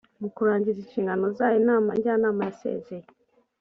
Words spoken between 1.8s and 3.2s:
njyanama yasezeye.